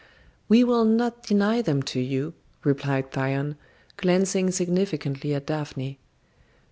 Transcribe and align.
"We 0.49 0.63
will 0.63 0.83
not 0.83 1.21
deny 1.27 1.61
them 1.61 1.83
to 1.83 1.99
you," 1.99 2.33
replied 2.63 3.11
Thyone, 3.11 3.55
glancing 3.97 4.49
significantly 4.49 5.35
at 5.35 5.45
Daphne. 5.45 5.99